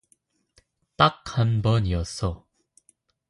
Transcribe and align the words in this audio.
딱 0.95 1.23
한 1.37 1.61
번이었어. 1.61 2.47